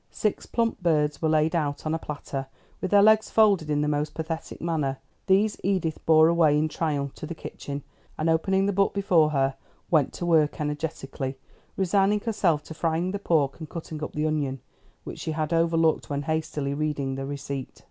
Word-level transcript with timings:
Six 0.09 0.47
plump 0.47 0.81
birds 0.81 1.21
were 1.21 1.29
laid 1.29 1.55
out 1.55 1.85
on 1.85 1.93
a 1.93 1.99
platter, 1.99 2.47
with 2.81 2.89
their 2.89 3.03
legs 3.03 3.29
folded 3.29 3.69
in 3.69 3.81
the 3.81 3.87
most 3.87 4.15
pathetic 4.15 4.59
manner; 4.59 4.97
these 5.27 5.61
Edith 5.63 6.03
bore 6.07 6.27
away 6.27 6.57
in 6.57 6.67
triumph 6.69 7.13
to 7.13 7.27
the 7.27 7.35
kitchen, 7.35 7.83
and 8.17 8.27
opening 8.27 8.65
the 8.65 8.73
book 8.73 8.95
before 8.95 9.29
her 9.29 9.53
went 9.91 10.11
to 10.13 10.25
work 10.25 10.59
energetically, 10.59 11.37
resigning 11.77 12.21
herself 12.21 12.63
to 12.63 12.73
frying 12.73 13.11
the 13.11 13.19
pork 13.19 13.59
and 13.59 13.69
cutting 13.69 14.01
up 14.03 14.13
the 14.13 14.25
onion, 14.25 14.59
which 15.03 15.19
she 15.19 15.33
had 15.33 15.53
overlooked 15.53 16.09
when 16.09 16.23
hastily 16.23 16.73
reading 16.73 17.13
the 17.13 17.27
receipt. 17.27 17.79